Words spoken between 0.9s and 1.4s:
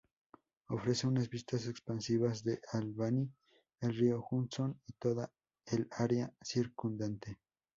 unas